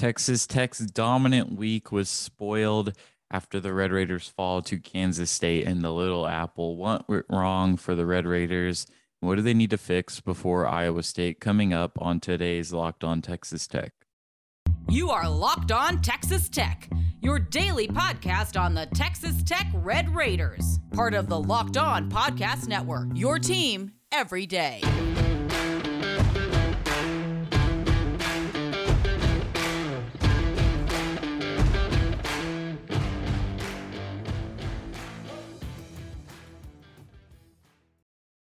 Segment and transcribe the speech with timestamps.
[0.00, 2.96] Texas Tech's dominant week was spoiled
[3.30, 6.76] after the Red Raiders fall to Kansas State and the Little Apple.
[6.76, 8.86] What went wrong for the Red Raiders?
[9.20, 13.20] What do they need to fix before Iowa State coming up on today's Locked On
[13.20, 13.92] Texas Tech?
[14.88, 16.88] You are Locked On Texas Tech,
[17.20, 22.68] your daily podcast on the Texas Tech Red Raiders, part of the Locked On Podcast
[22.68, 23.08] Network.
[23.14, 24.80] Your team every day.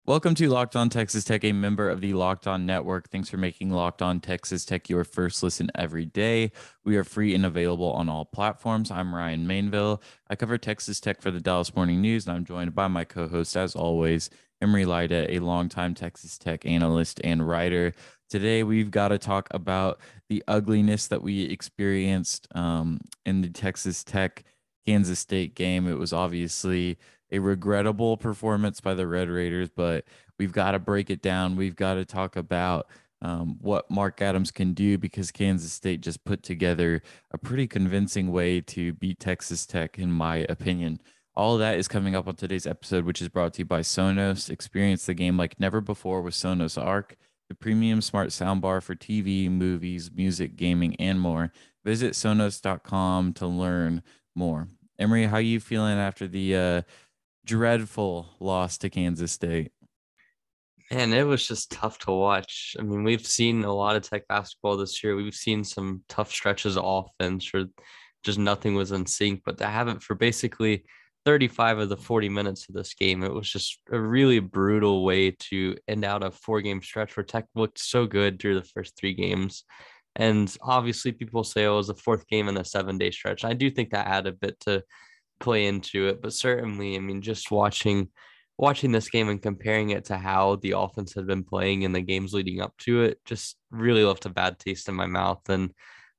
[0.05, 3.09] Welcome to Locked On Texas Tech, a member of the Locked On Network.
[3.09, 6.51] Thanks for making Locked On Texas Tech your first listen every day.
[6.83, 8.91] We are free and available on all platforms.
[8.91, 10.01] I'm Ryan Mainville.
[10.29, 13.29] I cover Texas Tech for the Dallas Morning News, and I'm joined by my co
[13.29, 14.29] host, as always,
[14.61, 17.93] Emery Lida, a longtime Texas Tech analyst and writer.
[18.29, 24.03] Today, we've got to talk about the ugliness that we experienced um, in the Texas
[24.03, 24.43] Tech
[24.85, 25.87] Kansas State game.
[25.87, 26.97] It was obviously
[27.33, 30.05] a regrettable performance by the Red Raiders, but
[30.37, 31.55] we've got to break it down.
[31.55, 32.87] We've got to talk about
[33.23, 38.31] um, what Mark Adams can do because Kansas State just put together a pretty convincing
[38.31, 41.01] way to beat Texas Tech, in my opinion.
[41.35, 44.51] All that is coming up on today's episode, which is brought to you by Sonos.
[44.51, 47.15] Experience the game like never before with Sonos Arc,
[47.49, 51.51] the premium smart soundbar for TV, movies, music, gaming, and more.
[51.83, 54.03] Visit Sonos.com to learn
[54.35, 54.67] more.
[54.99, 56.81] Emery, how you feeling after the uh,
[57.45, 59.71] dreadful loss to Kansas State.
[60.91, 62.75] Man, it was just tough to watch.
[62.79, 65.15] I mean, we've seen a lot of tech basketball this year.
[65.15, 67.65] We've seen some tough stretches of offense where
[68.23, 70.85] just nothing was in sync, but to have it for basically
[71.25, 75.31] 35 of the 40 minutes of this game, it was just a really brutal way
[75.31, 78.97] to end out a four game stretch where Tech looked so good through the first
[78.97, 79.63] three games.
[80.15, 83.43] And obviously, people say oh, it was a fourth game in a seven day stretch.
[83.43, 84.83] I do think that added a bit to
[85.39, 88.09] play into it, but certainly, I mean, just watching
[88.57, 92.01] watching this game and comparing it to how the offense had been playing in the
[92.01, 95.41] games leading up to it just really left a bad taste in my mouth.
[95.49, 95.73] And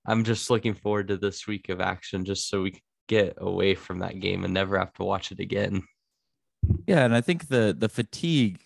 [0.04, 4.00] I'm just looking forward to this week of action just so we get away from
[4.00, 5.82] that game and never have to watch it again.
[6.86, 8.60] Yeah, and I think the the fatigue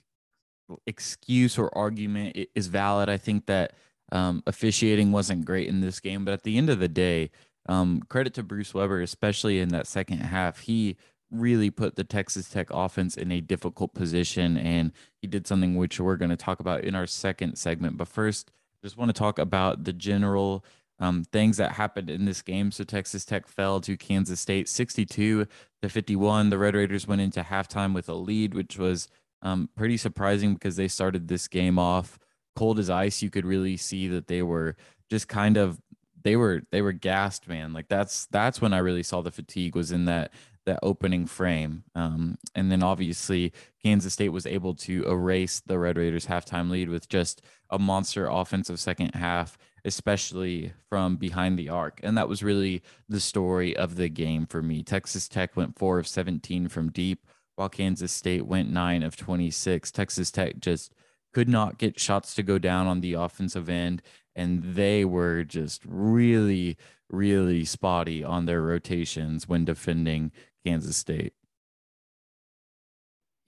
[0.87, 3.09] excuse or argument is valid.
[3.09, 3.73] I think that
[4.13, 7.31] um, officiating wasn't great in this game, but at the end of the day,
[7.69, 10.61] um, credit to Bruce Weber, especially in that second half.
[10.61, 10.97] He
[11.31, 16.01] really put the Texas Tech offense in a difficult position, and he did something which
[16.01, 17.97] we're going to talk about in our second segment.
[17.97, 18.51] But first,
[18.83, 20.65] just want to talk about the general
[21.01, 22.71] um, things that happened in this game.
[22.71, 25.47] So Texas Tech fell to Kansas State 62
[25.83, 26.51] to 51.
[26.51, 29.09] The Red Raiders went into halftime with a lead, which was
[29.43, 32.19] um, pretty surprising because they started this game off
[32.57, 33.23] cold as ice.
[33.23, 34.75] You could really see that they were
[35.11, 35.81] just kind of
[36.29, 37.73] they were they were gassed, man.
[37.73, 40.31] Like that's that's when I really saw the fatigue was in that
[40.67, 41.85] that opening frame.
[41.95, 46.91] Um, and then obviously Kansas State was able to erase the Red Raiders halftime lead
[46.91, 47.41] with just
[47.71, 49.57] a monster offensive second half,
[49.87, 51.99] especially from behind the arc.
[52.03, 54.83] And that was really the story of the game for me.
[54.83, 57.25] Texas Tech went four of 17 from deep,
[57.57, 59.91] while Kansas State went nine of 26.
[59.93, 60.93] Texas Tech just
[61.33, 64.03] could not get shots to go down on the offensive end
[64.39, 66.77] and they were just really,
[67.11, 70.31] really spotty on their rotations when defending
[70.65, 71.33] Kansas State.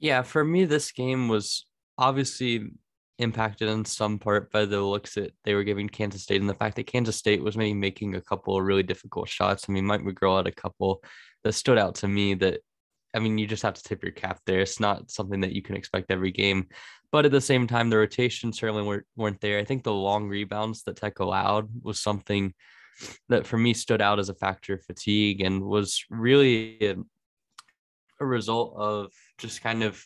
[0.01, 2.71] Yeah, for me, this game was obviously
[3.19, 6.55] impacted in some part by the looks that they were giving Kansas State and the
[6.55, 9.67] fact that Kansas State was maybe making a couple of really difficult shots.
[9.69, 11.05] I mean, Mike McGuirl had a couple
[11.45, 12.61] that stood out to me that
[13.15, 14.61] I mean, you just have to tip your cap there.
[14.61, 16.69] It's not something that you can expect every game.
[17.13, 19.59] But at the same time, the rotations certainly weren't, weren't there.
[19.59, 22.55] I think the long rebounds that Tech allowed was something
[23.29, 26.97] that for me stood out as a factor of fatigue and was really a,
[28.21, 30.05] a result of just kind of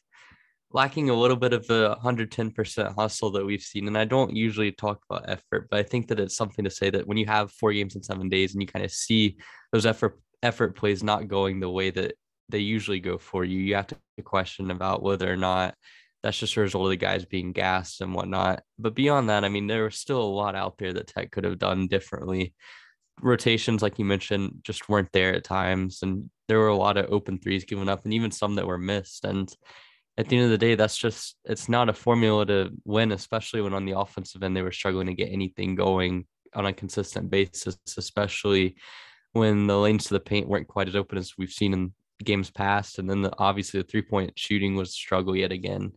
[0.73, 3.87] lacking a little bit of the 110% hustle that we've seen.
[3.87, 6.91] And I don't usually talk about effort, but I think that it's something to say
[6.91, 9.37] that when you have four games in seven days and you kind of see
[9.73, 12.15] those effort effort plays not going the way that
[12.49, 15.75] they usually go for you, you have to question about whether or not
[16.23, 18.63] that's just a result of the guys being gassed and whatnot.
[18.79, 21.45] But beyond that, I mean, there was still a lot out there that Tech could
[21.45, 22.55] have done differently.
[23.21, 26.01] Rotations, like you mentioned, just weren't there at times.
[26.01, 28.79] And there were a lot of open threes given up and even some that were
[28.79, 29.27] missed.
[29.27, 29.55] And
[30.17, 33.61] at the end of the day, that's just, it's not a formula to win, especially
[33.61, 36.25] when on the offensive end, they were struggling to get anything going
[36.55, 38.77] on a consistent basis, especially
[39.33, 41.93] when the lanes to the paint weren't quite as open as we've seen in
[42.25, 42.99] games past.
[42.99, 45.93] And then the, obviously the three point shooting was a struggle yet again.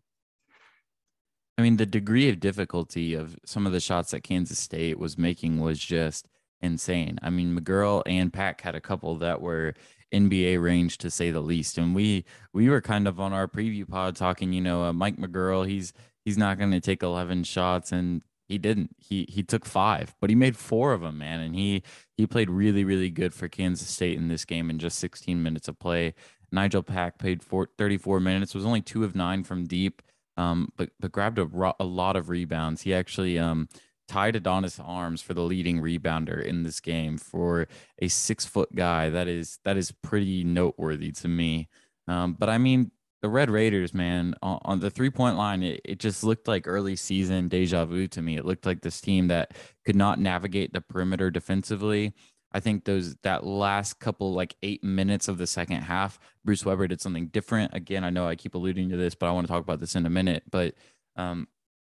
[1.57, 5.17] I mean, the degree of difficulty of some of the shots that Kansas State was
[5.17, 6.27] making was just
[6.61, 7.17] insane.
[7.23, 9.73] I mean, McGuirl and Pack had a couple that were
[10.13, 11.77] NBA range to say the least.
[11.77, 15.17] And we we were kind of on our preview pod talking, you know, uh, Mike
[15.17, 15.93] McGuirl, he's
[16.25, 18.95] he's not going to take 11 shots and he didn't.
[18.97, 21.83] He he took 5, but he made 4 of them, man, and he
[22.15, 25.67] he played really really good for Kansas State in this game in just 16 minutes
[25.67, 26.13] of play.
[26.51, 30.01] Nigel Pack played for 34 minutes, was only 2 of 9 from deep.
[30.37, 32.83] Um, but but grabbed a, a lot of rebounds.
[32.83, 33.67] He actually um
[34.07, 37.67] tied Adonis Arms for the leading rebounder in this game for
[37.99, 39.09] a six foot guy.
[39.09, 41.69] That is that is pretty noteworthy to me.
[42.07, 42.91] Um, but I mean,
[43.21, 46.67] the Red Raiders, man, on, on the three point line, it, it just looked like
[46.67, 48.37] early season deja vu to me.
[48.37, 49.55] It looked like this team that
[49.85, 52.13] could not navigate the perimeter defensively.
[52.51, 56.87] I think those that last couple like eight minutes of the second half, Bruce Weber
[56.87, 57.73] did something different.
[57.73, 59.95] Again, I know I keep alluding to this, but I want to talk about this
[59.95, 60.43] in a minute.
[60.49, 60.75] But
[61.15, 61.47] um,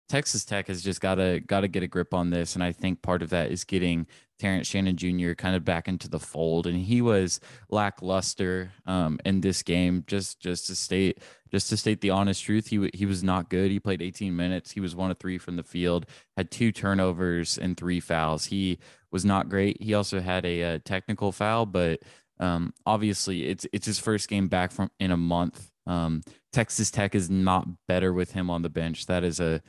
[0.08, 2.72] Texas Tech has just got to got to get a grip on this, and I
[2.72, 4.06] think part of that is getting
[4.42, 5.34] Terrence Shannon Jr.
[5.34, 7.38] kind of back into the fold, and he was
[7.70, 10.02] lackluster um, in this game.
[10.08, 11.22] Just just to state
[11.52, 13.70] just to state the honest truth, he he was not good.
[13.70, 14.72] He played 18 minutes.
[14.72, 16.06] He was one of three from the field,
[16.36, 18.46] had two turnovers and three fouls.
[18.46, 18.78] He
[19.12, 19.80] was not great.
[19.80, 22.00] He also had a, a technical foul, but
[22.40, 25.70] um, obviously it's it's his first game back from in a month.
[25.86, 26.22] Um,
[26.52, 29.06] Texas Tech is not better with him on the bench.
[29.06, 29.62] That is a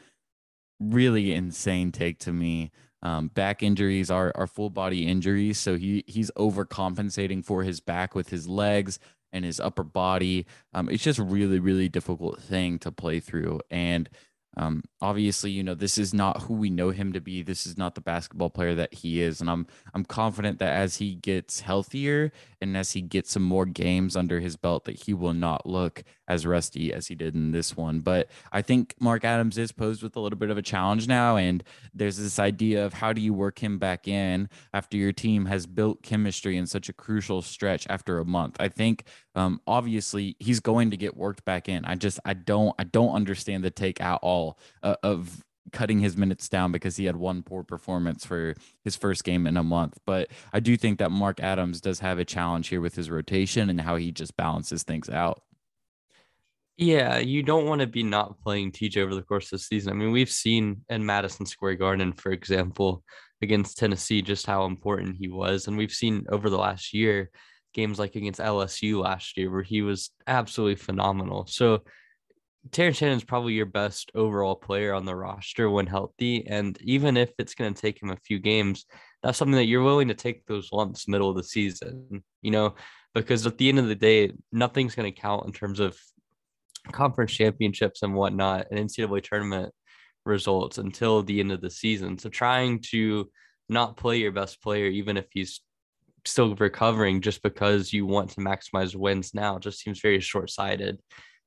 [0.80, 2.72] really insane take to me.
[3.04, 8.16] Um, back injuries are, are full body injuries, so he he's overcompensating for his back
[8.16, 8.98] with his legs
[9.32, 10.46] and his upper body.
[10.74, 14.10] Um, it's just really really difficult thing to play through, and
[14.56, 17.42] um, obviously, you know, this is not who we know him to be.
[17.42, 19.42] This is not the basketball player that he is.
[19.42, 22.32] And I'm I'm confident that as he gets healthier
[22.64, 26.04] and as he gets some more games under his belt, that he will not look
[26.28, 28.00] as rusty as he did in this one.
[28.00, 31.36] But I think Mark Adams is posed with a little bit of a challenge now.
[31.36, 31.64] And
[31.94, 35.68] there's this idea of how do you work him back in after your team has
[35.68, 38.56] built chemistry in such a crucial stretch after a month.
[38.60, 39.04] I think
[39.36, 41.84] um, obviously he's going to get worked back in.
[41.84, 46.18] I just I don't I don't understand the take at all uh, of cutting his
[46.18, 49.98] minutes down because he had one poor performance for his first game in a month.
[50.06, 53.70] But I do think that Mark Adams does have a challenge here with his rotation
[53.70, 55.42] and how he just balances things out.
[56.76, 59.94] Yeah, you don't want to be not playing TJ over the course of the season.
[59.94, 63.04] I mean, we've seen in Madison Square Garden, for example,
[63.44, 65.68] against Tennessee, just how important he was.
[65.68, 67.30] And we've seen over the last year
[67.74, 71.46] games like against LSU last year where he was absolutely phenomenal.
[71.48, 71.84] So
[72.72, 76.48] Terrence Shannon is probably your best overall player on the roster when healthy.
[76.48, 78.86] And even if it's going to take him a few games,
[79.22, 82.76] that's something that you're willing to take those lumps middle of the season, you know,
[83.14, 85.98] because at the end of the day, nothing's going to count in terms of
[86.92, 89.74] conference championships and whatnot and NCAA tournament
[90.26, 92.18] results until the end of the season.
[92.18, 93.30] So trying to
[93.70, 95.62] not play your best player, even if he's
[96.26, 101.00] still recovering just because you want to maximize wins now just seems very short-sighted.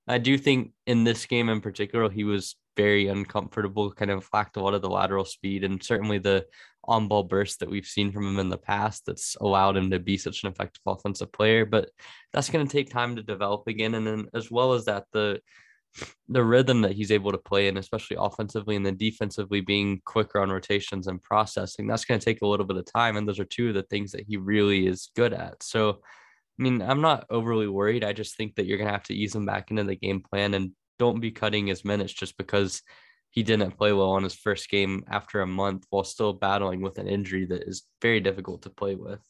[0.09, 4.57] I do think in this game in particular, he was very uncomfortable, kind of lacked
[4.57, 6.47] a lot of the lateral speed and certainly the
[6.85, 9.99] on ball burst that we've seen from him in the past that's allowed him to
[9.99, 11.67] be such an effective offensive player.
[11.67, 11.91] But
[12.33, 13.95] that's going to take time to develop again.
[13.95, 15.41] And then, as well as that, the
[16.29, 20.41] the rhythm that he's able to play in, especially offensively and then defensively, being quicker
[20.41, 23.17] on rotations and processing, that's going to take a little bit of time.
[23.17, 25.63] And those are two of the things that he really is good at.
[25.63, 26.01] So,
[26.59, 28.05] I mean, I'm not overly worried.
[28.05, 30.21] I just think that you're going to have to ease him back into the game
[30.23, 32.83] plan and don't be cutting his minutes just because
[33.31, 36.99] he didn't play well on his first game after a month while still battling with
[36.99, 39.21] an injury that is very difficult to play with.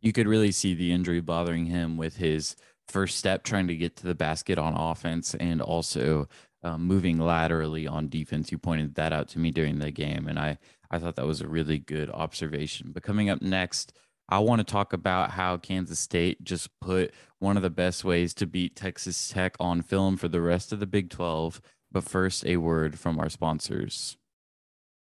[0.00, 2.56] You could really see the injury bothering him with his
[2.88, 6.28] first step trying to get to the basket on offense and also
[6.62, 8.50] um, moving laterally on defense.
[8.50, 10.58] You pointed that out to me during the game, and I
[10.90, 12.90] I thought that was a really good observation.
[12.92, 13.92] But coming up next,
[14.28, 18.34] I want to talk about how Kansas State just put one of the best ways
[18.34, 21.60] to beat Texas Tech on film for the rest of the Big 12.
[21.92, 24.16] But first, a word from our sponsors.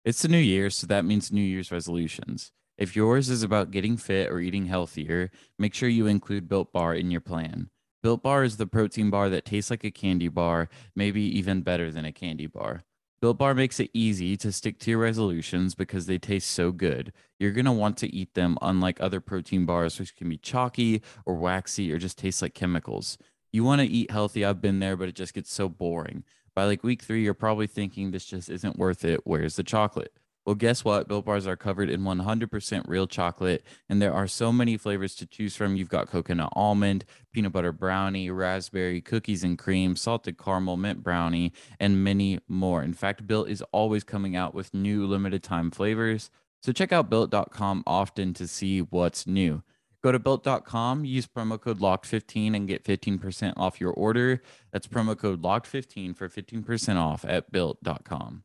[0.05, 2.53] It's the new year, so that means New Year's resolutions.
[2.77, 6.95] If yours is about getting fit or eating healthier, make sure you include Built Bar
[6.95, 7.71] in your plan.
[8.03, 11.91] Built Bar is the protein bar that tastes like a candy bar, maybe even better
[11.91, 12.85] than a candy bar.
[13.21, 17.13] Built Bar makes it easy to stick to your resolutions because they taste so good.
[17.39, 21.03] You're going to want to eat them unlike other protein bars, which can be chalky
[21.25, 23.17] or waxy or just taste like chemicals.
[23.51, 24.45] You want to eat healthy.
[24.45, 26.25] I've been there, but it just gets so boring.
[26.55, 29.21] By like week three, you're probably thinking this just isn't worth it.
[29.25, 30.13] Where's the chocolate?
[30.47, 31.09] Well, guess what?
[31.09, 35.27] Built bars are covered in 100% real chocolate, and there are so many flavors to
[35.27, 35.75] choose from.
[35.75, 41.53] You've got coconut almond, peanut butter brownie, raspberry, cookies and cream, salted caramel, mint brownie,
[41.81, 42.83] and many more.
[42.83, 46.31] In fact, Built is always coming out with new limited time flavors.
[46.63, 49.63] So check out built.com often to see what's new.
[50.03, 54.43] Go to built.com, use promo code locked15 and get 15% off your order.
[54.71, 58.45] That's promo code locked15 for 15% off at built.com.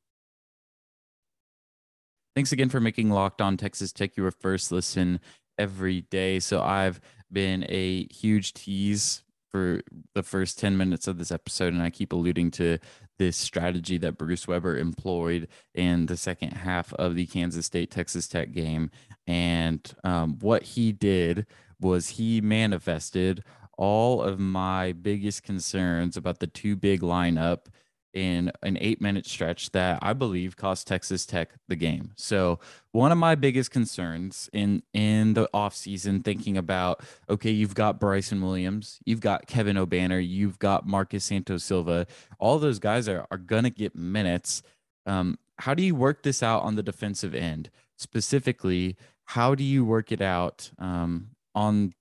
[2.40, 5.20] Thanks again for making Locked On Texas Tech your first listen
[5.58, 6.40] every day.
[6.40, 9.82] So I've been a huge tease for
[10.16, 12.78] the first 10 minutes of this episode and I keep alluding to
[13.18, 18.30] this strategy that Bruce Weber employed in the second half of the Kansas State Texas
[18.30, 18.90] Tech game
[19.28, 21.46] and um, what he did
[21.82, 23.44] was he manifested
[23.78, 27.66] all of my biggest concerns about the two big lineup
[28.14, 32.12] in an eight minute stretch that I believe cost Texas Tech the game.
[32.16, 32.60] So
[32.92, 38.42] one of my biggest concerns in in the offseason thinking about okay, you've got Bryson
[38.42, 42.08] Williams, you've got Kevin Obanor, you've got Marcus Santos Silva.
[42.40, 44.64] All those guys are are gonna get minutes.
[45.06, 47.70] Um, how do you work this out on the defensive end?
[47.98, 51.94] Specifically, how do you work it out um, on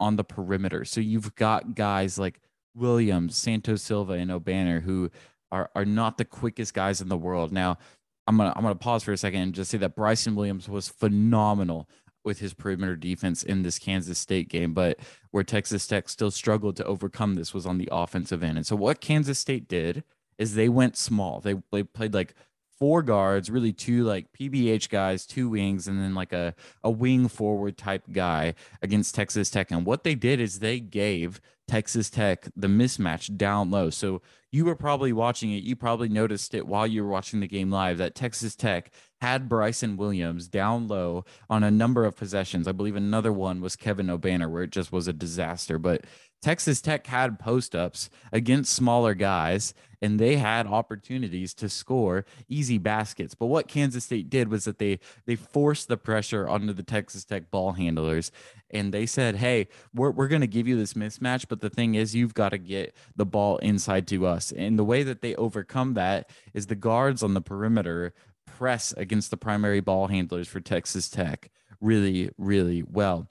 [0.00, 0.84] on the perimeter?
[0.84, 2.40] So you've got guys like
[2.74, 5.10] Williams, Santos Silva, and Obanor who
[5.52, 7.52] are are not the quickest guys in the world.
[7.52, 7.78] Now,
[8.26, 10.88] I'm gonna I'm gonna pause for a second and just say that Bryson Williams was
[10.88, 11.88] phenomenal
[12.24, 14.98] with his perimeter defense in this Kansas State game, but
[15.30, 18.56] where Texas Tech still struggled to overcome this was on the offensive end.
[18.56, 20.04] And so what Kansas State did
[20.38, 21.40] is they went small.
[21.40, 22.34] They they played like
[22.78, 27.28] four guards, really two like PBH guys, two wings, and then like a, a wing
[27.28, 29.70] forward type guy against Texas Tech.
[29.70, 31.40] And what they did is they gave
[31.72, 33.88] Texas Tech the mismatch down low.
[33.88, 35.62] So you were probably watching it.
[35.62, 39.48] You probably noticed it while you were watching the game live that Texas Tech had
[39.48, 42.68] Bryson Williams down low on a number of possessions.
[42.68, 45.78] I believe another one was Kevin Obanor, where it just was a disaster.
[45.78, 46.04] But
[46.42, 52.76] Texas Tech had post ups against smaller guys, and they had opportunities to score easy
[52.78, 53.36] baskets.
[53.36, 57.24] But what Kansas State did was that they they forced the pressure onto the Texas
[57.24, 58.32] Tech ball handlers,
[58.70, 61.94] and they said, "Hey, we're we're going to give you this mismatch, but the thing
[61.94, 65.36] is, you've got to get the ball inside to us." And the way that they
[65.36, 68.12] overcome that is the guards on the perimeter
[68.44, 73.26] press against the primary ball handlers for Texas Tech really, really well.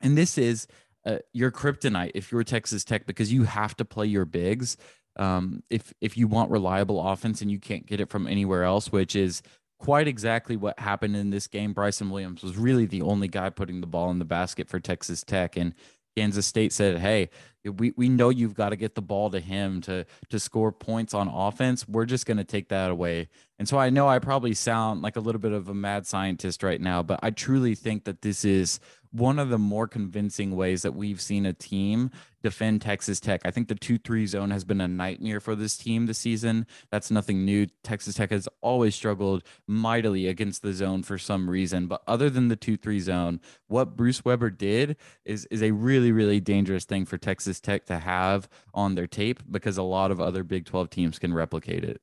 [0.00, 0.66] And this is
[1.04, 4.76] uh, your kryptonite if you're Texas Tech because you have to play your bigs.
[5.16, 8.92] Um, if if you want reliable offense and you can't get it from anywhere else,
[8.92, 9.42] which is
[9.78, 11.72] quite exactly what happened in this game.
[11.72, 15.22] Bryson Williams was really the only guy putting the ball in the basket for Texas
[15.22, 15.74] Tech, and
[16.16, 17.30] Kansas State said, "Hey,
[17.64, 21.14] we, we know you've got to get the ball to him to to score points
[21.14, 21.86] on offense.
[21.86, 23.28] We're just going to take that away."
[23.58, 26.62] And so I know I probably sound like a little bit of a mad scientist
[26.62, 30.82] right now, but I truly think that this is one of the more convincing ways
[30.82, 32.10] that we've seen a team
[32.42, 33.40] defend Texas Tech.
[33.44, 36.66] I think the 2 3 zone has been a nightmare for this team this season.
[36.90, 37.66] That's nothing new.
[37.82, 41.86] Texas Tech has always struggled mightily against the zone for some reason.
[41.86, 46.12] But other than the 2 3 zone, what Bruce Weber did is, is a really,
[46.12, 50.20] really dangerous thing for Texas Tech to have on their tape because a lot of
[50.20, 52.00] other Big 12 teams can replicate it.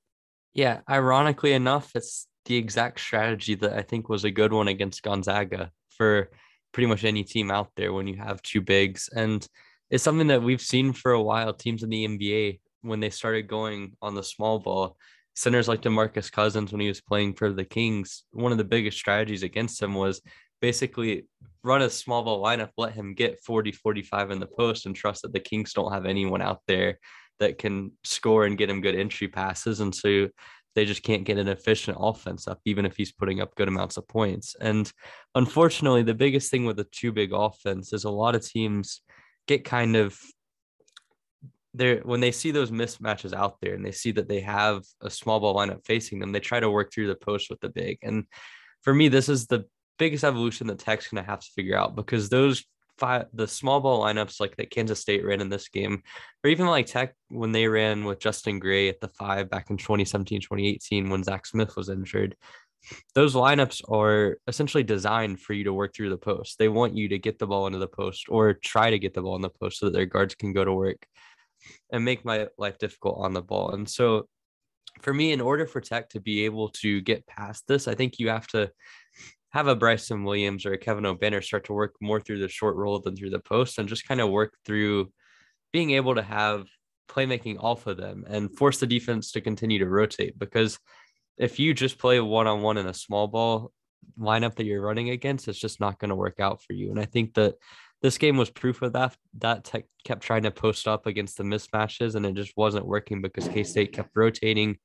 [0.54, 5.04] Yeah, ironically enough, it's the exact strategy that I think was a good one against
[5.04, 6.30] Gonzaga for
[6.75, 9.10] pretty much any team out there when you have two bigs.
[9.15, 9.48] And
[9.89, 11.53] it's something that we've seen for a while.
[11.53, 14.98] Teams in the NBA, when they started going on the small ball,
[15.36, 18.98] centers like DeMarcus Cousins, when he was playing for the Kings, one of the biggest
[18.98, 20.22] strategies against him was
[20.60, 21.25] basically
[21.63, 25.22] run a small ball lineup, let him get 40, 45 in the post, and trust
[25.22, 27.00] that the Kings don't have anyone out there
[27.39, 29.79] that can score and get him good entry passes.
[29.79, 30.27] And so
[30.75, 33.98] they just can't get an efficient offense up, even if he's putting up good amounts
[33.98, 34.55] of points.
[34.60, 34.91] And
[35.34, 39.01] unfortunately, the biggest thing with a two big offense is a lot of teams
[39.48, 40.20] get kind of
[41.74, 45.10] there when they see those mismatches out there and they see that they have a
[45.10, 47.98] small ball lineup facing them, they try to work through the post with the big.
[48.01, 48.25] And
[48.82, 49.65] for me, this is the
[49.98, 52.65] biggest evolution that Tech's gonna have to figure out because those
[52.98, 56.04] five the small ball lineups like that Kansas State ran in this game,
[56.44, 59.78] or even like Tech when they ran with Justin Gray at the five back in
[59.78, 62.36] 2017, 2018 when Zach Smith was injured.
[63.16, 66.60] Those lineups are essentially designed for you to work through the post.
[66.60, 69.24] They want you to get the ball into the post or try to get the
[69.24, 71.06] ball in the post so that their guards can go to work
[71.92, 73.72] and make my life difficult on the ball.
[73.72, 74.28] And so
[75.02, 78.20] for me, in order for Tech to be able to get past this, I think
[78.20, 78.72] you have to
[79.56, 82.76] have a Bryson Williams or a Kevin Obanor start to work more through the short
[82.76, 85.10] roll than through the post and just kind of work through
[85.72, 86.66] being able to have
[87.08, 90.38] playmaking off of them and force the defense to continue to rotate.
[90.38, 90.78] Because
[91.38, 93.72] if you just play one on one in a small ball
[94.20, 96.92] lineup that you're running against, it's just not going to work out for you.
[96.92, 97.56] And I think that
[98.02, 99.16] this game was proof of that.
[99.38, 103.22] That tech kept trying to post up against the mismatches and it just wasn't working
[103.22, 104.80] because K State kept rotating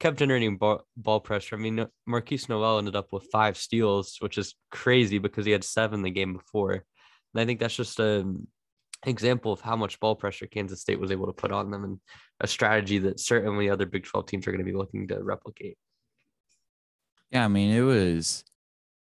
[0.00, 1.54] kept generating ball, ball pressure.
[1.54, 5.62] I mean, Markquis Nowell ended up with five steals, which is crazy because he had
[5.62, 6.72] seven the game before.
[6.72, 8.46] And I think that's just an um,
[9.06, 12.00] example of how much ball pressure Kansas State was able to put on them and
[12.40, 15.76] a strategy that certainly other Big 12 teams are going to be looking to replicate.
[17.30, 18.44] Yeah, I mean, it was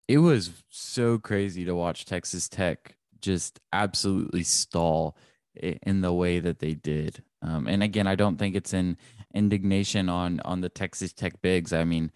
[0.07, 5.15] it was so crazy to watch Texas Tech just absolutely stall
[5.55, 7.23] in the way that they did.
[7.41, 8.97] Um, and again, I don't think it's an
[9.33, 11.73] indignation on on the Texas Tech bigs.
[11.73, 12.11] I mean,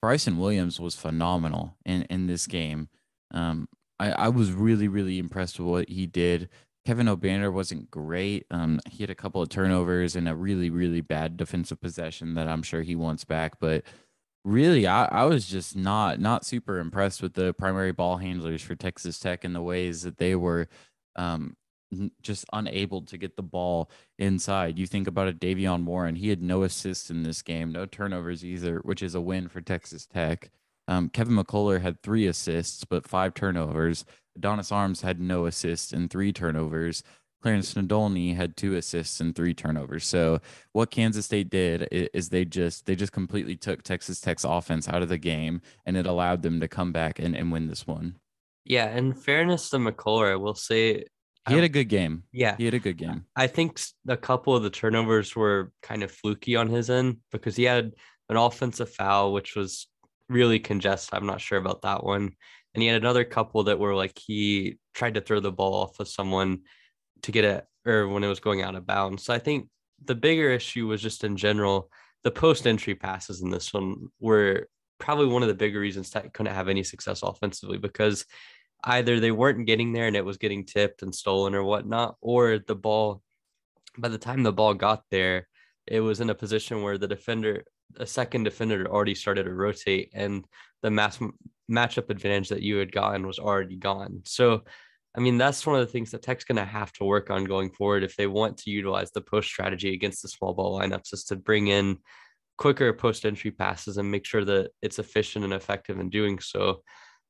[0.00, 2.88] Bryson Williams was phenomenal in in this game.
[3.32, 3.68] Um,
[3.98, 6.48] I, I was really really impressed with what he did.
[6.86, 8.46] Kevin Obanor wasn't great.
[8.50, 12.48] Um, he had a couple of turnovers and a really really bad defensive possession that
[12.48, 13.60] I'm sure he wants back.
[13.60, 13.84] But
[14.44, 18.74] really, I, I was just not not super impressed with the primary ball handlers for
[18.74, 20.68] Texas Tech and the ways that they were
[21.16, 21.56] um,
[22.22, 24.78] just unable to get the ball inside.
[24.78, 28.44] You think about it, Davion Warren, he had no assists in this game, no turnovers
[28.44, 30.50] either, which is a win for Texas Tech.
[30.88, 34.04] Um, Kevin McCullar had three assists, but five turnovers.
[34.36, 37.02] Adonis Arms had no assists and three turnovers.
[37.42, 40.06] Clarence Nadolny had two assists and three turnovers.
[40.06, 40.40] So
[40.72, 45.02] what Kansas State did is they just they just completely took Texas Tech's offense out
[45.02, 48.16] of the game and it allowed them to come back and, and win this one.
[48.64, 51.06] Yeah, in fairness to McCullar, I will say
[51.48, 52.24] he had a good game.
[52.32, 52.56] Yeah.
[52.56, 53.24] He had a good game.
[53.34, 57.56] I think a couple of the turnovers were kind of fluky on his end because
[57.56, 57.92] he had
[58.28, 59.88] an offensive foul, which was
[60.28, 61.14] really congested.
[61.14, 62.32] I'm not sure about that one.
[62.74, 65.98] And he had another couple that were like he tried to throw the ball off
[65.98, 66.60] of someone
[67.22, 69.24] to get it or when it was going out of bounds.
[69.24, 69.68] So I think
[70.04, 71.90] the bigger issue was just in general,
[72.22, 74.68] the post entry passes in this one were
[74.98, 78.24] probably one of the bigger reasons that couldn't have any success offensively because
[78.84, 82.58] either they weren't getting there and it was getting tipped and stolen or whatnot, or
[82.58, 83.22] the ball,
[83.98, 85.48] by the time the ball got there,
[85.86, 87.64] it was in a position where the defender,
[87.96, 90.44] a second defender, already started to rotate and
[90.82, 91.18] the mass
[91.70, 94.22] matchup advantage that you had gotten was already gone.
[94.24, 94.62] So,
[95.16, 97.44] I mean, that's one of the things that Tech's going to have to work on
[97.44, 101.12] going forward if they want to utilize the post strategy against the small ball lineups,
[101.12, 101.98] is to bring in
[102.56, 106.82] quicker post entry passes and make sure that it's efficient and effective in doing so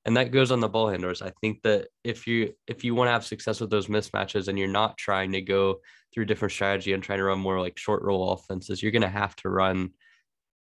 [0.04, 1.22] and that goes on the ball handlers.
[1.22, 4.58] I think that if you if you want to have success with those mismatches and
[4.58, 5.80] you're not trying to go
[6.12, 9.08] through different strategy and trying to run more like short roll offenses, you're going to
[9.08, 9.90] have to run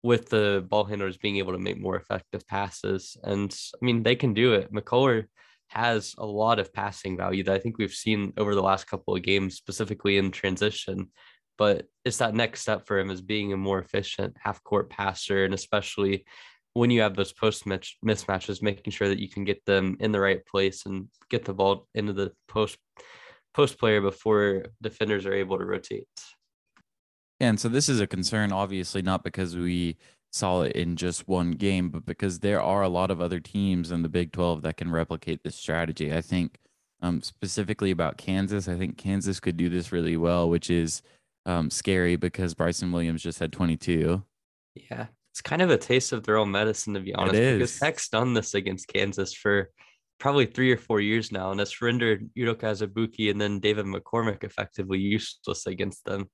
[0.03, 3.17] with the ball handlers being able to make more effective passes.
[3.23, 4.71] And I mean, they can do it.
[4.73, 5.25] McCullar
[5.69, 9.15] has a lot of passing value that I think we've seen over the last couple
[9.15, 11.11] of games, specifically in transition.
[11.57, 15.43] But it's that next step for him is being a more efficient half court passer,
[15.43, 16.25] and especially
[16.77, 20.11] when you have those post match mismatches, making sure that you can get them in
[20.11, 22.77] the right place and get the ball into the post
[23.53, 26.07] post player before defenders are able to rotate.
[27.39, 29.97] And so this is a concern, obviously, not because we
[30.31, 33.91] saw it in just one game, but because there are a lot of other teams
[33.91, 36.13] in the Big 12 that can replicate this strategy.
[36.13, 36.59] I think
[37.01, 41.01] um, specifically about Kansas, I think Kansas could do this really well, which is
[41.47, 44.23] um, scary because Bryson Williams just had 22.
[44.75, 47.33] Yeah it's kind of a taste of their own medicine, to be honest.
[47.39, 49.69] Because Tech's done this against Kansas for
[50.19, 54.43] probably three or four years now, and it's rendered Udoka Azubuike and then David McCormick
[54.43, 56.27] effectively useless against them.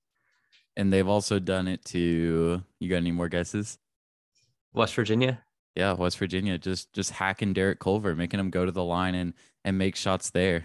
[0.77, 3.77] And they've also done it to you got any more guesses?
[4.71, 5.43] West Virginia?
[5.75, 6.57] Yeah, West Virginia.
[6.57, 9.33] Just just hacking Derek Culver, making him go to the line and
[9.65, 10.63] and make shots there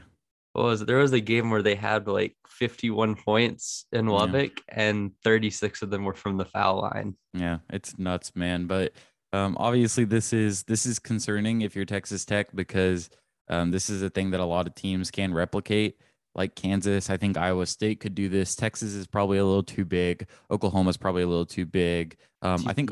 [0.52, 0.86] what was it?
[0.86, 4.74] there was a game where they had like 51 points in Lubbock yeah.
[4.82, 7.16] and 36 of them were from the foul line.
[7.34, 8.66] Yeah, it's nuts, man.
[8.66, 8.92] But
[9.32, 13.10] um, obviously this is this is concerning if you're Texas Tech because
[13.48, 15.98] um, this is a thing that a lot of teams can replicate.
[16.34, 18.54] Like Kansas, I think Iowa State could do this.
[18.54, 20.26] Texas is probably a little too big.
[20.50, 22.16] Oklahoma's probably a little too big.
[22.42, 22.90] Um, I think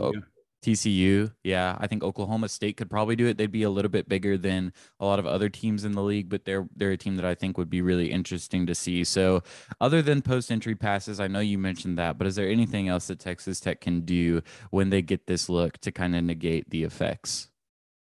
[0.66, 3.38] TCU, yeah, I think Oklahoma State could probably do it.
[3.38, 6.28] They'd be a little bit bigger than a lot of other teams in the league,
[6.28, 9.04] but they're they're a team that I think would be really interesting to see.
[9.04, 9.44] So,
[9.80, 13.06] other than post entry passes, I know you mentioned that, but is there anything else
[13.06, 16.82] that Texas Tech can do when they get this look to kind of negate the
[16.82, 17.48] effects?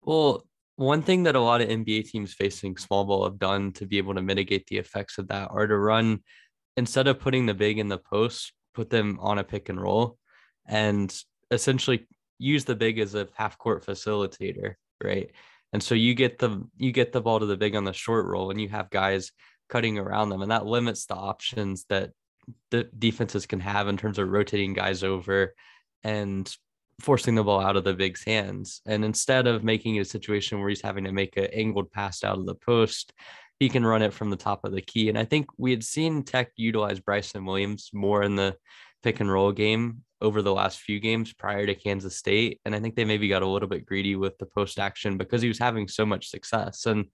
[0.03, 3.85] Well, one thing that a lot of NBA teams facing small ball have done to
[3.85, 6.23] be able to mitigate the effects of that are to run
[6.77, 10.17] instead of putting the big in the post, put them on a pick and roll
[10.65, 11.13] and
[11.51, 12.05] essentially
[12.39, 15.31] use the big as a half court facilitator, right?
[15.73, 18.25] And so you get the you get the ball to the big on the short
[18.25, 19.31] roll, and you have guys
[19.69, 22.11] cutting around them, and that limits the options that
[22.71, 25.53] the defenses can have in terms of rotating guys over
[26.03, 26.55] and
[27.01, 28.81] forcing the ball out of the big's hands.
[28.85, 32.23] And instead of making it a situation where he's having to make an angled pass
[32.23, 33.13] out of the post,
[33.59, 35.09] he can run it from the top of the key.
[35.09, 38.55] And I think we had seen Tech utilize Bryson Williams more in the
[39.03, 42.59] pick and roll game over the last few games prior to Kansas State.
[42.65, 45.41] And I think they maybe got a little bit greedy with the post action because
[45.41, 46.85] he was having so much success.
[46.85, 47.05] And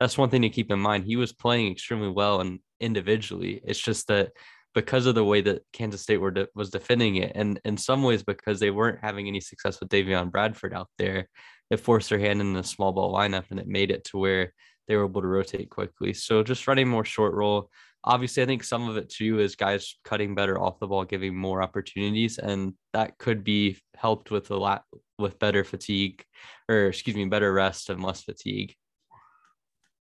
[0.00, 1.04] that's one thing to keep in mind.
[1.04, 3.60] He was playing extremely well and individually.
[3.64, 4.32] It's just that
[4.74, 8.02] because of the way that Kansas State were de- was defending it, and in some
[8.02, 11.28] ways because they weren't having any success with Davion Bradford out there,
[11.70, 14.52] it forced their hand in the small ball lineup, and it made it to where
[14.86, 16.12] they were able to rotate quickly.
[16.12, 17.70] So just running more short roll.
[18.08, 21.36] Obviously, I think some of it too is guys cutting better off the ball, giving
[21.36, 24.84] more opportunities, and that could be helped with a lot
[25.18, 26.24] with better fatigue,
[26.70, 28.74] or excuse me, better rest and less fatigue.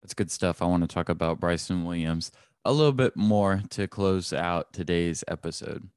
[0.02, 0.62] That's good stuff.
[0.62, 2.30] I want to talk about Bryson Williams
[2.64, 5.88] a little bit more to close out today's episode.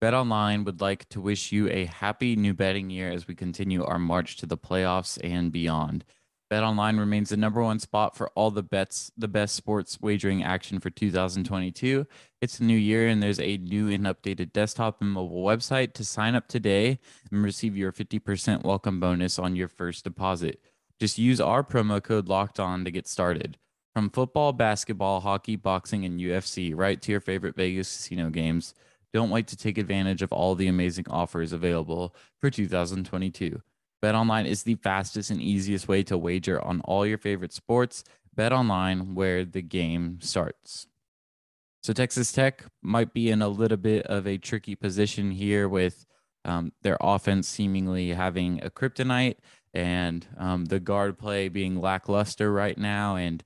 [0.00, 3.84] Bet Online would like to wish you a happy new betting year as we continue
[3.84, 6.04] our march to the playoffs and beyond.
[6.50, 10.42] Bet Online remains the number one spot for all the bets, the best sports wagering
[10.42, 12.06] action for 2022.
[12.40, 16.04] It's a new year and there's a new and updated desktop and mobile website to
[16.06, 20.58] sign up today and receive your 50% welcome bonus on your first deposit.
[20.98, 23.58] Just use our promo code locked on to get started.
[23.94, 28.72] From football, basketball, hockey, boxing, and UFC, right to your favorite Vegas casino games.
[29.12, 33.60] Don't wait to take advantage of all the amazing offers available for 2022.
[34.02, 38.04] BetOnline is the fastest and easiest way to wager on all your favorite sports.
[38.36, 40.86] BetOnline, where the game starts.
[41.82, 46.06] So Texas Tech might be in a little bit of a tricky position here with
[46.44, 49.36] um, their offense seemingly having a kryptonite
[49.74, 53.44] and um, the guard play being lackluster right now, and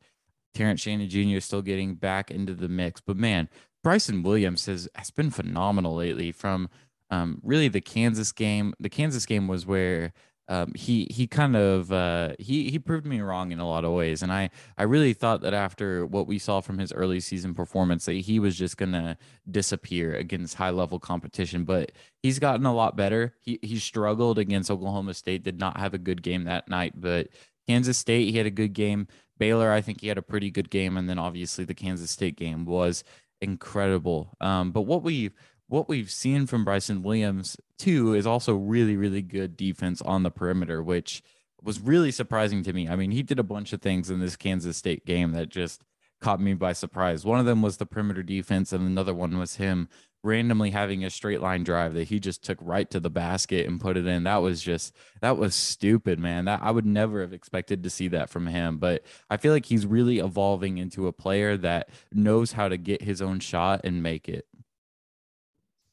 [0.54, 1.40] Terrence Shannon Jr.
[1.40, 3.00] still getting back into the mix.
[3.00, 3.48] But man,
[3.82, 6.32] Bryson Williams has has been phenomenal lately.
[6.32, 6.68] From
[7.10, 10.12] um, really the Kansas game, the Kansas game was where
[10.48, 13.92] um, he he kind of uh, he he proved me wrong in a lot of
[13.92, 17.54] ways, and I I really thought that after what we saw from his early season
[17.54, 19.16] performance, that he was just gonna
[19.50, 21.64] disappear against high level competition.
[21.64, 23.34] But he's gotten a lot better.
[23.40, 27.28] He he struggled against Oklahoma State, did not have a good game that night, but
[27.68, 29.06] Kansas State he had a good game.
[29.38, 32.36] Baylor, I think he had a pretty good game, and then obviously the Kansas State
[32.36, 33.04] game was
[33.40, 34.36] incredible.
[34.40, 35.30] Um, but what we
[35.72, 40.30] what we've seen from Bryson Williams too is also really, really good defense on the
[40.30, 41.22] perimeter, which
[41.62, 42.90] was really surprising to me.
[42.90, 45.82] I mean, he did a bunch of things in this Kansas State game that just
[46.20, 47.24] caught me by surprise.
[47.24, 49.88] One of them was the perimeter defense, and another one was him
[50.22, 53.80] randomly having a straight line drive that he just took right to the basket and
[53.80, 54.24] put it in.
[54.24, 56.44] That was just that was stupid, man.
[56.44, 58.78] That I would never have expected to see that from him.
[58.78, 63.02] But I feel like he's really evolving into a player that knows how to get
[63.02, 64.46] his own shot and make it.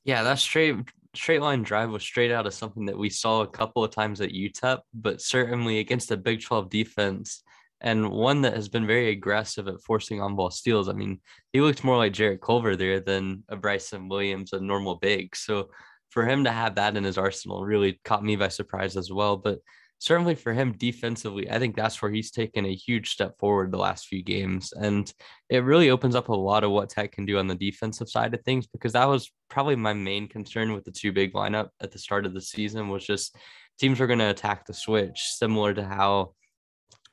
[0.09, 0.75] Yeah, that straight
[1.13, 4.21] straight line drive was straight out of something that we saw a couple of times
[4.21, 7.43] at UTEP, but certainly against a Big 12 defense
[7.81, 10.89] and one that has been very aggressive at forcing on ball steals.
[10.89, 11.19] I mean,
[11.53, 15.35] he looked more like Jarrett Culver there than a Bryson Williams, a normal big.
[15.35, 15.69] So
[16.09, 19.37] for him to have that in his arsenal really caught me by surprise as well.
[19.37, 19.59] But
[19.99, 23.77] certainly for him defensively, I think that's where he's taken a huge step forward the
[23.77, 24.73] last few games.
[24.73, 25.11] And
[25.49, 28.33] it really opens up a lot of what Tech can do on the defensive side
[28.33, 31.91] of things, because that was probably my main concern with the two big lineup at
[31.91, 33.35] the start of the season was just
[33.77, 36.33] teams were going to attack the switch, similar to how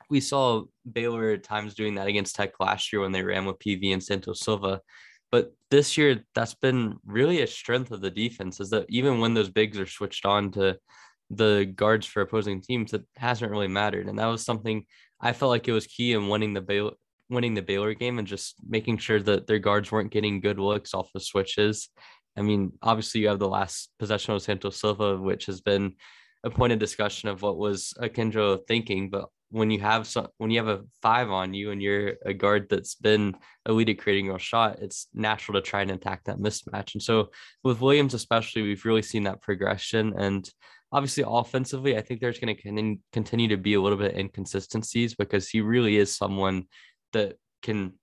[0.09, 3.59] we saw Baylor at times doing that against Tech last year when they ran with
[3.59, 4.79] PV and Santos Silva.
[5.29, 9.33] But this year, that's been really a strength of the defense is that even when
[9.33, 10.77] those bigs are switched on to
[11.29, 14.07] the guards for opposing teams, that hasn't really mattered.
[14.07, 14.85] And that was something
[15.19, 16.91] I felt like it was key in winning the Baylor
[17.29, 20.93] winning the Baylor game and just making sure that their guards weren't getting good looks
[20.93, 21.89] off the switches.
[22.37, 25.95] I mean, obviously you have the last possession of Santos Silva, which has been
[26.43, 30.51] a point of discussion of what was Akinjo thinking, but when you have some when
[30.51, 33.33] you have a five on you and you're a guard that's been
[33.67, 36.93] elite at creating your shot, it's natural to try and attack that mismatch.
[36.93, 37.29] And so
[37.63, 40.13] with Williams, especially, we've really seen that progression.
[40.17, 40.49] And
[40.91, 45.49] obviously, offensively, I think there's going to continue to be a little bit inconsistencies because
[45.49, 46.65] he really is someone
[47.13, 47.93] that can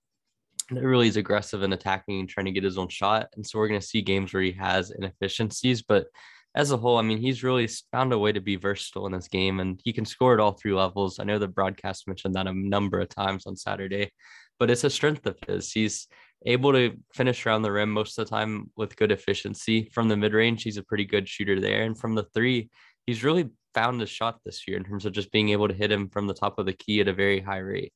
[0.71, 3.27] that really is aggressive in attacking and trying to get his own shot.
[3.35, 6.07] And so we're going to see games where he has inefficiencies, but
[6.55, 9.27] as a whole, I mean, he's really found a way to be versatile in this
[9.27, 11.19] game and he can score at all three levels.
[11.19, 14.11] I know the broadcast mentioned that a number of times on Saturday,
[14.57, 15.73] but it's a strength of his.
[15.73, 16.07] He's
[16.45, 19.89] able to finish around the rim most of the time with good efficiency.
[19.93, 21.83] From the mid range, he's a pretty good shooter there.
[21.83, 22.69] And from the three,
[23.05, 25.91] he's really found a shot this year in terms of just being able to hit
[25.91, 27.91] him from the top of the key at a very high rate.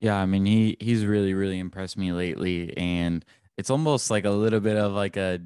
[0.00, 3.24] Yeah, I mean, he he's really really impressed me lately and
[3.56, 5.40] it's almost like a little bit of like a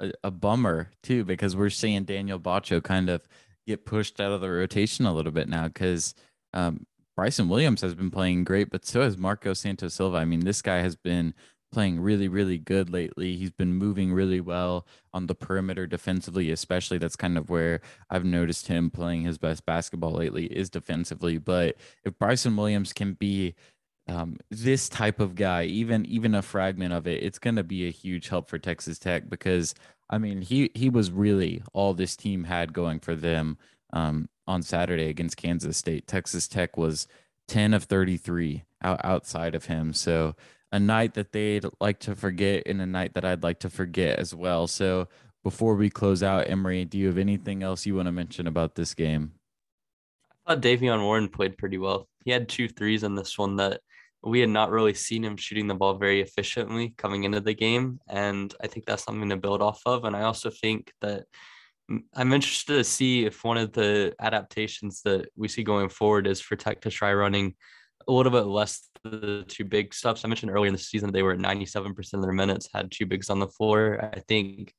[0.00, 3.22] a, a bummer too because we're seeing Daniel Batcho kind of
[3.66, 6.14] get pushed out of the rotation a little bit now because
[6.52, 10.18] um, Bryson Williams has been playing great, but so has Marco Santos Silva.
[10.18, 11.34] I mean, this guy has been
[11.72, 13.36] playing really, really good lately.
[13.36, 16.98] He's been moving really well on the perimeter defensively, especially.
[16.98, 21.36] That's kind of where I've noticed him playing his best basketball lately is defensively.
[21.38, 23.56] But if Bryson Williams can be
[24.06, 27.86] um, this type of guy, even even a fragment of it, it's going to be
[27.86, 29.74] a huge help for Texas Tech because
[30.10, 33.56] I mean he he was really all this team had going for them
[33.92, 36.06] um, on Saturday against Kansas State.
[36.06, 37.06] Texas Tech was
[37.48, 40.34] 10 of 33 out, outside of him, so
[40.70, 44.18] a night that they'd like to forget and a night that I'd like to forget
[44.18, 44.66] as well.
[44.66, 45.08] So
[45.44, 48.74] before we close out, Emory, do you have anything else you want to mention about
[48.74, 49.32] this game?
[50.46, 52.08] I thought Davion Warren played pretty well.
[52.24, 53.82] He had two threes in this one that
[54.24, 58.00] we had not really seen him shooting the ball very efficiently coming into the game.
[58.08, 60.04] And I think that's something to build off of.
[60.04, 61.24] And I also think that
[62.14, 66.40] I'm interested to see if one of the adaptations that we see going forward is
[66.40, 67.54] for Tech to try running
[68.08, 70.24] a little bit less the two big stuffs.
[70.24, 73.04] I mentioned earlier in the season they were at 97% of their minutes, had two
[73.04, 74.10] bigs on the floor.
[74.14, 74.72] I think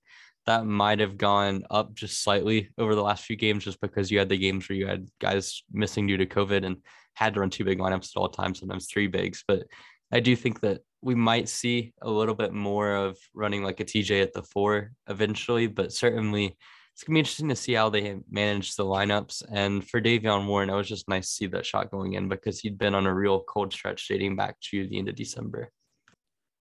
[0.47, 4.19] that might have gone up just slightly over the last few games just because you
[4.19, 6.77] had the games where you had guys missing due to COVID and
[7.15, 9.43] had to run two big lineups at all times, sometimes three bigs.
[9.47, 9.63] But
[10.12, 13.86] I do think that we might see a little bit more of running like a
[13.86, 16.58] TJ at the four eventually, but certainly
[16.93, 19.43] it's gonna be interesting to see how they manage the lineups.
[19.51, 22.60] And for Davion Warren, it was just nice to see that shot going in because
[22.60, 25.69] he'd been on a real cold stretch dating back to the end of December.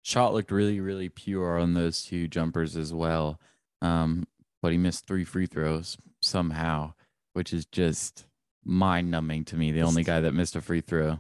[0.03, 3.39] Shot looked really, really pure on those two jumpers as well.
[3.81, 4.27] Um,
[4.62, 6.93] but he missed three free throws somehow,
[7.33, 8.25] which is just
[8.67, 9.71] mind numbing to me.
[9.71, 11.19] The this only guy that missed a free throw.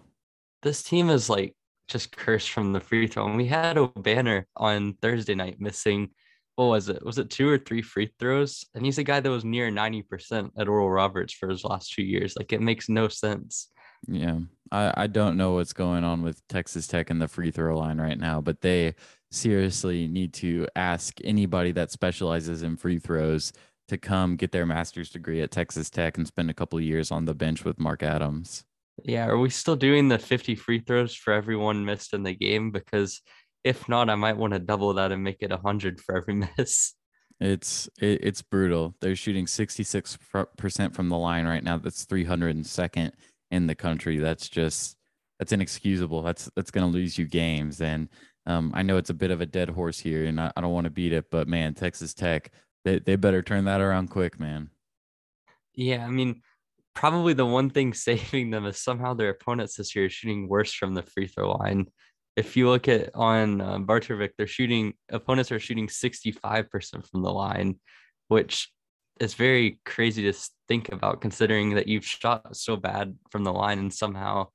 [0.61, 1.55] This team is like
[1.87, 3.25] just cursed from the free throw.
[3.25, 6.09] And we had Obanor on Thursday night missing,
[6.55, 7.03] what was it?
[7.05, 8.65] Was it two or three free throws?
[8.75, 12.03] And he's a guy that was near 90% at Oral Roberts for his last two
[12.03, 12.35] years.
[12.35, 13.69] Like it makes no sense.
[14.07, 14.39] Yeah.
[14.71, 18.01] I, I don't know what's going on with Texas Tech and the free throw line
[18.01, 18.95] right now, but they
[19.31, 23.53] seriously need to ask anybody that specializes in free throws
[23.87, 27.11] to come get their master's degree at Texas Tech and spend a couple of years
[27.11, 28.65] on the bench with Mark Adams.
[29.03, 32.71] Yeah, are we still doing the 50 free throws for everyone missed in the game?
[32.71, 33.21] Because
[33.63, 36.93] if not, I might want to double that and make it 100 for every miss.
[37.39, 38.95] It's it, it's brutal.
[38.99, 41.77] They're shooting 66% from the line right now.
[41.77, 43.11] That's 302nd
[43.51, 44.17] in the country.
[44.17, 44.97] That's just
[45.37, 46.23] that's inexcusable.
[46.23, 48.09] That's that's going to lose you games and
[48.47, 50.71] um, I know it's a bit of a dead horse here, and I, I don't
[50.71, 52.49] want to beat it, but man, Texas Tech,
[52.87, 54.69] they, they better turn that around quick, man.
[55.75, 56.41] Yeah, I mean,
[56.95, 60.73] probably the one thing saving them is somehow their opponents this year are shooting worse
[60.73, 61.87] from the free throw line.
[62.35, 67.23] If you look at on uh, Bart Torvik, they're shooting opponents are shooting 65% from
[67.23, 67.79] the line,
[68.27, 68.71] which
[69.19, 73.79] is very crazy to think about considering that you've shot so bad from the line
[73.79, 74.47] and somehow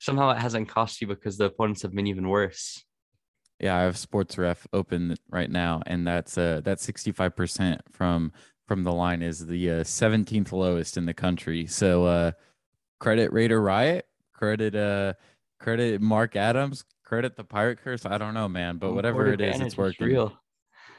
[0.00, 2.84] somehow it hasn't cost you because the opponents have been even worse.
[3.64, 7.80] Yeah, I have Sports Ref open right now, and that's uh that's sixty five percent
[7.90, 8.30] from
[8.68, 11.66] from the line is the uh, seventeenth uh, lowest in the country.
[11.66, 12.32] So uh,
[13.00, 15.14] credit Raider Riot, credit uh
[15.58, 18.04] credit Mark Adams, credit the Pirate Curse.
[18.04, 20.08] I don't know, man, but whatever it is, it's working.
[20.08, 20.38] Real.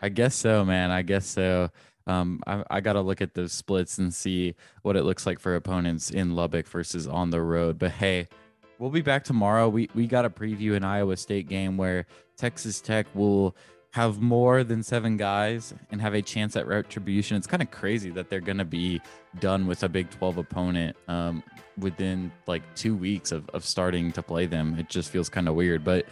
[0.01, 0.89] I guess so, man.
[0.89, 1.69] I guess so.
[2.07, 5.39] Um, I, I got to look at those splits and see what it looks like
[5.39, 7.77] for opponents in Lubbock versus on the road.
[7.77, 8.27] But hey,
[8.79, 9.69] we'll be back tomorrow.
[9.69, 12.05] We we got a preview in Iowa State game where
[12.37, 13.55] Texas Tech will
[13.91, 17.37] have more than seven guys and have a chance at retribution.
[17.37, 19.01] It's kind of crazy that they're going to be
[19.39, 21.41] done with a Big 12 opponent um,
[21.77, 24.77] within like two weeks of, of starting to play them.
[24.77, 26.05] It just feels kind of weird, but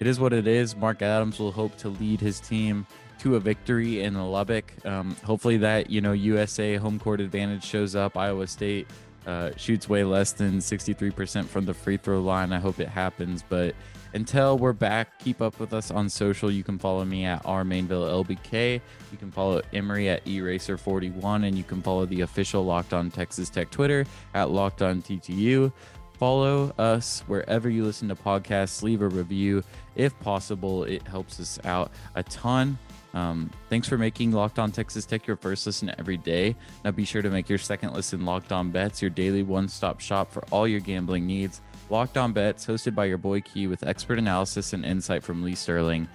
[0.00, 0.74] it is what it is.
[0.74, 2.84] Mark Adams will hope to lead his team
[3.20, 4.72] to a victory in Lubbock.
[4.84, 8.16] Um, hopefully, that you know USA home court advantage shows up.
[8.16, 8.88] Iowa State
[9.28, 12.52] uh, shoots way less than 63% from the free throw line.
[12.52, 13.74] I hope it happens, but
[14.14, 16.50] until we're back, keep up with us on social.
[16.50, 18.80] You can follow me at R Mainville LBK.
[19.12, 23.50] You can follow Emory at eracer41, and you can follow the official Locked On Texas
[23.50, 25.70] Tech Twitter at Locked On TTU.
[26.18, 28.82] Follow us wherever you listen to podcasts.
[28.82, 29.62] Leave a review
[29.94, 30.84] if possible.
[30.84, 32.78] It helps us out a ton.
[33.14, 36.54] Um, thanks for making Locked On Texas Tech your first listen every day.
[36.84, 40.00] Now be sure to make your second listen Locked On Bets your daily one stop
[40.00, 41.60] shop for all your gambling needs.
[41.90, 45.54] Locked On Bets, hosted by your boy Key with expert analysis and insight from Lee
[45.54, 46.06] Sterling.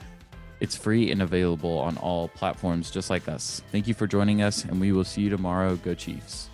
[0.59, 3.61] It's free and available on all platforms just like us.
[3.71, 5.75] Thank you for joining us, and we will see you tomorrow.
[5.75, 6.49] Go Chiefs.